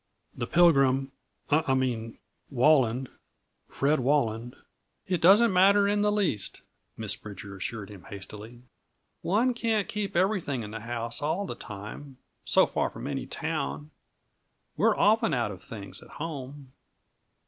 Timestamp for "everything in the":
10.15-10.79